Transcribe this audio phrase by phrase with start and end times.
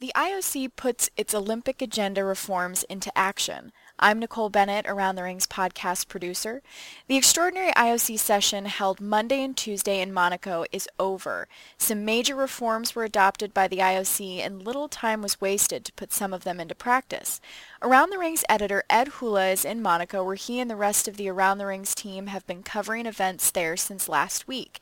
[0.00, 3.72] The IOC puts its Olympic agenda reforms into action.
[3.98, 6.62] I'm Nicole Bennett, Around the Rings podcast producer.
[7.08, 11.48] The extraordinary IOC session held Monday and Tuesday in Monaco is over.
[11.78, 16.12] Some major reforms were adopted by the IOC and little time was wasted to put
[16.12, 17.40] some of them into practice.
[17.82, 21.16] Around the Rings editor Ed Hula is in Monaco where he and the rest of
[21.16, 24.78] the Around the Rings team have been covering events there since last week.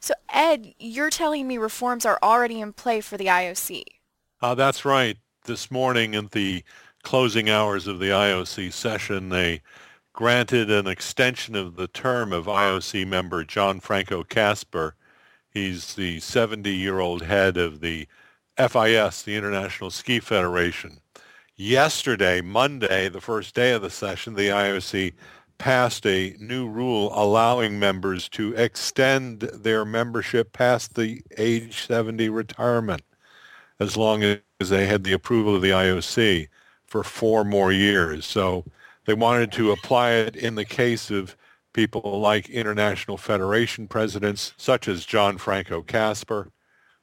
[0.00, 3.84] So Ed, you're telling me reforms are already in play for the IOC.
[4.42, 5.16] Uh, that's right.
[5.44, 6.62] This morning at the
[7.02, 9.62] closing hours of the IOC session, they
[10.12, 14.94] granted an extension of the term of IOC member Gian-Franco Kasper.
[15.48, 18.06] He's the 70-year-old head of the
[18.58, 21.00] FIS, the International Ski Federation.
[21.54, 25.14] Yesterday, Monday, the first day of the session, the IOC
[25.56, 33.00] passed a new rule allowing members to extend their membership past the age 70 retirement
[33.78, 36.48] as long as they had the approval of the IOC
[36.86, 38.24] for four more years.
[38.24, 38.64] So
[39.04, 41.36] they wanted to apply it in the case of
[41.72, 46.50] people like International Federation presidents, such as Gian-Franco Kasper,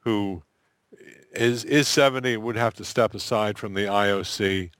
[0.00, 0.42] who
[1.32, 4.70] is, is 70, would have to step aside from the IOC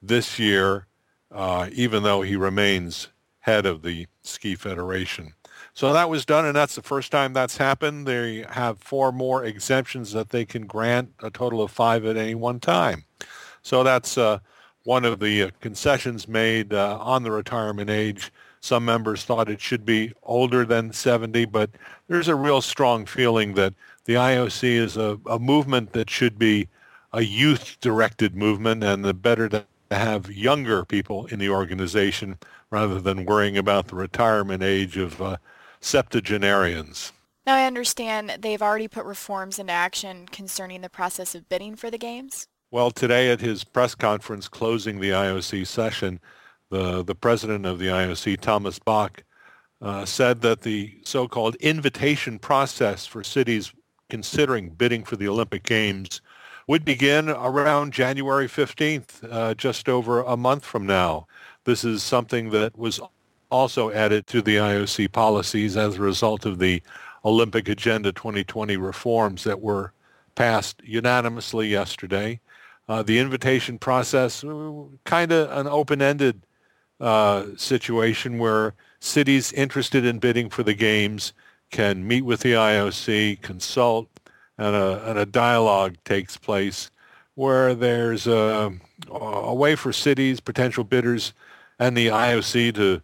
[0.00, 0.86] this year,
[1.30, 3.08] uh, even though he remains
[3.40, 5.34] head of the Ski Federation.
[5.74, 8.06] So that was done, and that's the first time that's happened.
[8.06, 12.34] They have four more exemptions that they can grant, a total of five at any
[12.34, 13.04] one time.
[13.62, 14.40] So that's uh,
[14.84, 18.32] one of the uh, concessions made uh, on the retirement age.
[18.60, 21.70] Some members thought it should be older than 70, but
[22.06, 26.68] there's a real strong feeling that the IOC is a, a movement that should be
[27.12, 32.38] a youth-directed movement, and the better to have younger people in the organization
[32.70, 35.36] rather than worrying about the retirement age of uh,
[35.82, 37.12] septuagenarians.
[37.44, 41.90] Now I understand they've already put reforms into action concerning the process of bidding for
[41.90, 42.46] the games.
[42.70, 46.20] Well, today at his press conference closing the IOC session,
[46.70, 49.24] the, the president of the IOC, Thomas Bach,
[49.82, 53.72] uh, said that the so-called invitation process for cities
[54.08, 56.22] considering bidding for the Olympic Games
[56.68, 61.26] would begin around January 15th, uh, just over a month from now.
[61.64, 63.00] This is something that was
[63.52, 66.82] also added to the IOC policies as a result of the
[67.24, 69.92] Olympic Agenda 2020 reforms that were
[70.34, 72.40] passed unanimously yesterday.
[72.88, 74.72] Uh, the invitation process, uh,
[75.04, 76.46] kind of an open-ended
[76.98, 81.34] uh, situation where cities interested in bidding for the games
[81.70, 84.08] can meet with the IOC, consult,
[84.56, 86.90] and a, and a dialogue takes place
[87.34, 88.72] where there's a,
[89.10, 91.32] a way for cities, potential bidders,
[91.78, 93.02] and the IOC to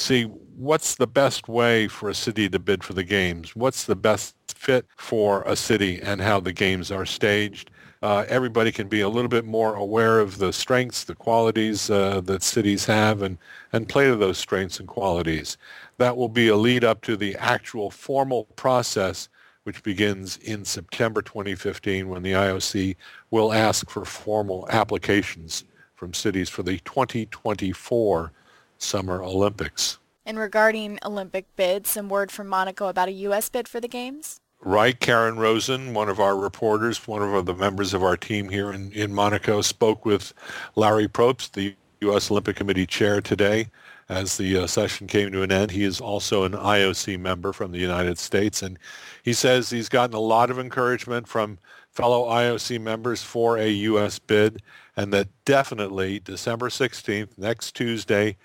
[0.00, 3.96] see what's the best way for a city to bid for the games, what's the
[3.96, 7.70] best fit for a city and how the games are staged.
[8.02, 12.20] Uh, everybody can be a little bit more aware of the strengths, the qualities uh,
[12.20, 13.38] that cities have, and,
[13.72, 15.56] and play to those strengths and qualities.
[15.98, 19.28] That will be a lead up to the actual formal process,
[19.64, 22.94] which begins in September 2015 when the IOC
[23.30, 25.64] will ask for formal applications
[25.96, 28.32] from cities for the 2024
[28.78, 29.98] Summer Olympics.
[30.24, 33.48] And regarding Olympic bids, some word from Monaco about a U.S.
[33.48, 34.40] bid for the Games?
[34.60, 34.98] Right.
[34.98, 38.92] Karen Rosen, one of our reporters, one of the members of our team here in,
[38.92, 40.32] in Monaco, spoke with
[40.74, 42.30] Larry Probst, the U.S.
[42.30, 43.68] Olympic Committee chair today
[44.08, 45.70] as the uh, session came to an end.
[45.70, 48.78] He is also an IOC member from the United States, and
[49.22, 51.58] he says he's gotten a lot of encouragement from
[51.90, 54.18] fellow IOC members for a U.S.
[54.18, 54.62] bid,
[54.96, 58.36] and that definitely December 16th, next Tuesday,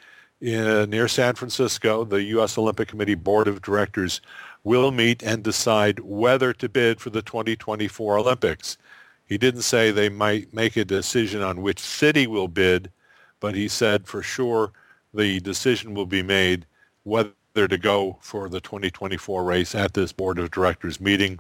[0.44, 2.58] in, near San Francisco, the U.S.
[2.58, 4.20] Olympic Committee Board of Directors
[4.66, 8.78] will meet and decide whether to bid for the 2024 Olympics.
[9.26, 12.92] He didn't say they might make a decision on which city will bid,
[13.40, 14.74] but he said for sure
[15.14, 16.66] the decision will be made
[17.04, 21.40] whether to go for the 2024 race at this board of directors meeting.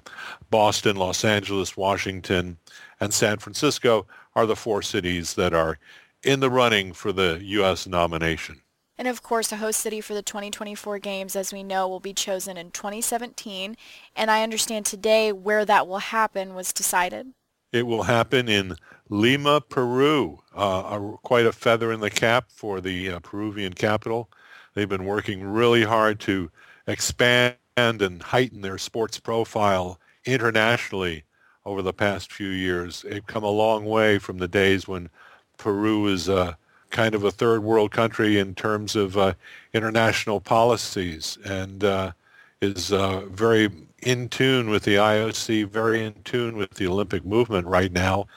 [0.50, 2.58] Boston, Los Angeles, Washington,
[3.02, 5.78] and San Francisco are the four cities that are
[6.23, 7.85] in the running for the U.S.
[7.85, 8.62] nomination.
[8.97, 12.13] And of course, a host city for the 2024 games, as we know, will be
[12.13, 13.75] chosen in 2017.
[14.16, 17.34] And I understand today where that will happen was decided.
[17.72, 18.75] It will happen in
[19.09, 20.40] Lima, Peru.
[20.55, 24.29] Uh, quite a feather in the cap for the uh, Peruvian capital.
[24.75, 26.51] They've been working really hard to
[26.87, 31.23] expand and heighten their sports profile internationally
[31.66, 33.03] over the past few years.
[33.03, 35.09] They've come a long way from the days when
[35.57, 36.53] Peru was uh,
[36.93, 39.34] kind of a third world country in terms of uh,
[39.73, 42.13] international policies and uh,
[42.61, 43.69] is uh, very
[44.01, 48.28] in tune with the IOC, very in tune with the Olympic movement right now.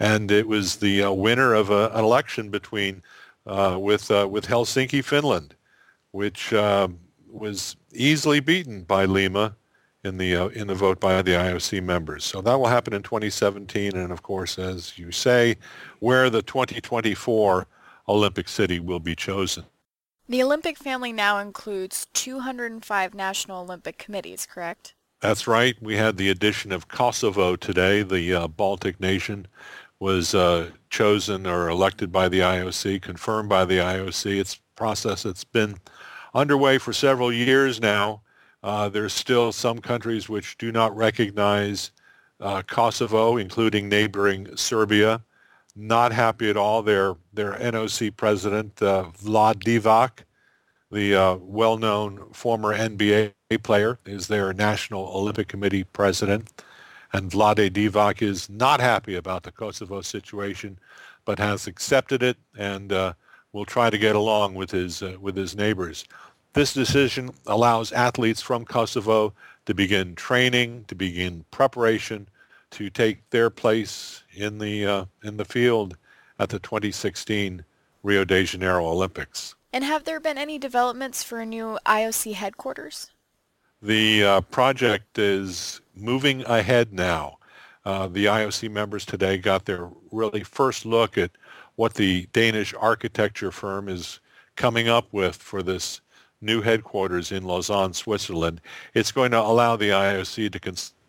[0.00, 3.02] and it was the uh, winner of a, an election between
[3.46, 5.54] uh, with with Helsinki, Finland,
[6.12, 6.52] which
[7.34, 9.54] was easily beaten by Lima
[10.04, 12.24] in the uh, in the vote by the IOC members.
[12.24, 15.56] So that will happen in 2017, and of course, as you say,
[16.00, 17.66] where the 2024
[18.08, 19.64] Olympic city will be chosen.
[20.28, 24.94] The Olympic family now includes 205 national Olympic committees, correct?
[25.20, 25.74] That's right.
[25.82, 28.02] We had the addition of Kosovo today.
[28.02, 29.46] The uh, Baltic nation
[30.00, 34.38] was uh, chosen or elected by the IOC, confirmed by the IOC.
[34.38, 35.76] It's a process that's been
[36.34, 38.22] underway for several years now.
[38.62, 41.90] Uh, there's still some countries which do not recognize
[42.40, 45.22] uh, Kosovo, including neighboring Serbia.
[45.76, 46.82] Not happy at all.
[46.82, 50.20] Their their NOC president uh, Vlade Divac,
[50.90, 53.32] the uh, well-known former NBA
[53.64, 56.62] player, is their National Olympic Committee president.
[57.12, 60.78] And Vlade Divac is not happy about the Kosovo situation,
[61.24, 63.14] but has accepted it and uh,
[63.52, 66.04] will try to get along with his uh, with his neighbors.
[66.52, 69.32] This decision allows athletes from Kosovo
[69.66, 72.28] to begin training, to begin preparation,
[72.74, 75.96] to take their place in the uh, in the field
[76.38, 77.64] at the 2016
[78.02, 79.54] Rio de Janeiro Olympics.
[79.72, 83.10] And have there been any developments for a new IOC headquarters?
[83.80, 87.38] The uh, project is moving ahead now.
[87.84, 91.30] Uh, the IOC members today got their really first look at
[91.76, 94.20] what the Danish architecture firm is
[94.56, 96.00] coming up with for this
[96.40, 98.60] new headquarters in Lausanne, Switzerland.
[98.94, 100.58] It's going to allow the IOC to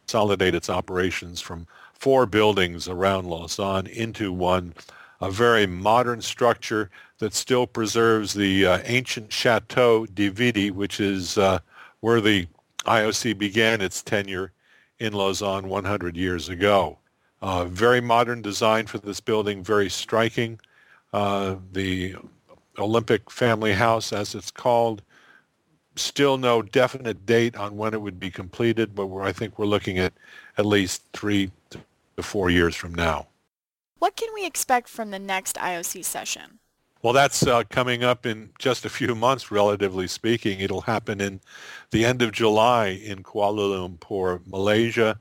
[0.05, 4.71] consolidate its operations from four buildings around Lausanne into one,
[5.19, 11.39] a very modern structure that still preserves the uh, ancient Chateau de Vidy, which is
[11.39, 11.57] uh,
[12.01, 12.47] where the
[12.85, 14.51] IOC began its tenure
[14.99, 16.99] in Lausanne 100 years ago.
[17.41, 20.59] Uh, very modern design for this building, very striking.
[21.13, 22.15] Uh, the
[22.77, 25.01] Olympic Family House, as it's called,
[25.95, 29.97] still no definite date on when it would be completed, but I think we're looking
[29.97, 30.13] at
[30.57, 33.27] at least three to four years from now.
[33.99, 36.59] What can we expect from the next IOC session?
[37.01, 40.59] Well, that's uh, coming up in just a few months, relatively speaking.
[40.59, 41.39] It'll happen in
[41.91, 45.19] the end of July in Kuala Lumpur, Malaysia.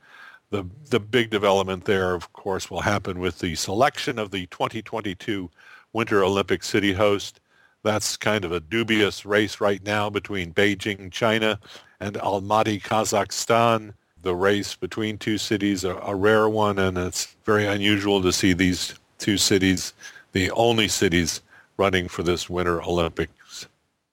[0.51, 5.51] The, the big development there, of course, will happen with the selection of the 2022
[5.93, 7.41] Winter Olympic city host.
[7.85, 11.61] That's kind of a dubious race right now between Beijing, China,
[12.01, 13.93] and Almaty, Kazakhstan.
[14.23, 18.55] The race between two cities, a, a rare one, and it's very unusual to see
[18.55, 19.93] these two cities,
[20.33, 21.43] the only cities
[21.77, 23.67] running for this Winter Olympics.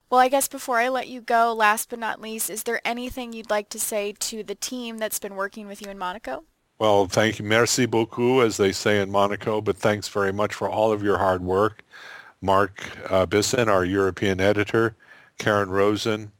[0.10, 3.32] Well, I guess before I let you go, last but not least, is there anything
[3.32, 6.44] you'd like to say to the team that's been working with you in Monaco?
[6.78, 7.46] Well, thank you.
[7.46, 11.20] Merci beaucoup, as they say in Monaco, but thanks very much for all of your
[11.20, 11.86] hard work.
[12.42, 14.96] Mark uh, Bisson, our European editor,
[15.38, 16.32] Karen Rosen,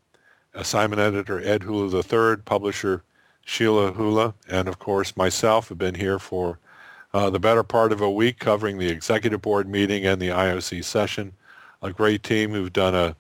[0.54, 3.04] assignment editor Ed Hula III, publisher
[3.46, 6.60] Sheila Hula, and of course myself have been here for
[7.14, 10.84] uh, the better part of a week covering the executive board meeting and the IOC
[10.84, 11.34] session.
[11.82, 13.16] A great team who've done a,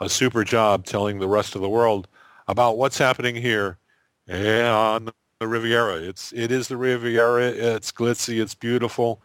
[0.00, 2.08] a super job telling the rest of the world
[2.48, 3.78] about what's happening here
[4.28, 5.96] on the Riviera.
[5.96, 7.46] It's it is the Riviera.
[7.48, 8.40] It's glitzy.
[8.40, 9.20] It's beautiful,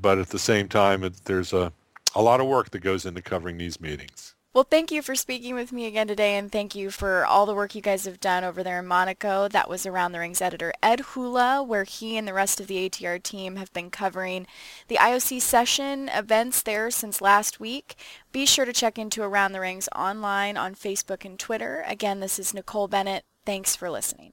[0.00, 1.72] but at the same time, it, there's a
[2.16, 4.34] a lot of work that goes into covering these meetings.
[4.54, 7.54] Well, thank you for speaking with me again today, and thank you for all the
[7.54, 9.48] work you guys have done over there in Monaco.
[9.48, 12.88] That was Around the Rings editor Ed Hula, where he and the rest of the
[12.88, 14.46] ATR team have been covering
[14.88, 17.96] the IOC session events there since last week.
[18.32, 21.84] Be sure to check into Around the Rings online on Facebook and Twitter.
[21.86, 23.24] Again, this is Nicole Bennett.
[23.44, 24.32] Thanks for listening.